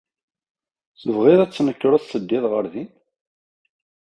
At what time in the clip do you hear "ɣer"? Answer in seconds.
2.53-2.65